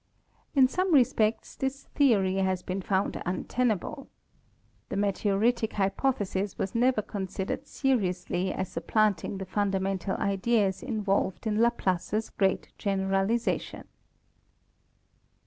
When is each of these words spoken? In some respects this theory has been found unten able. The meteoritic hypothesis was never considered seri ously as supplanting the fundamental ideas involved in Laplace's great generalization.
In 0.55 0.67
some 0.67 0.95
respects 0.95 1.55
this 1.55 1.83
theory 1.93 2.37
has 2.37 2.63
been 2.63 2.81
found 2.81 3.21
unten 3.23 3.69
able. 3.71 4.09
The 4.89 4.95
meteoritic 4.95 5.73
hypothesis 5.73 6.57
was 6.57 6.73
never 6.73 7.03
considered 7.03 7.67
seri 7.67 8.09
ously 8.09 8.51
as 8.51 8.67
supplanting 8.69 9.37
the 9.37 9.45
fundamental 9.45 10.17
ideas 10.17 10.81
involved 10.81 11.45
in 11.45 11.61
Laplace's 11.61 12.31
great 12.31 12.69
generalization. 12.79 13.85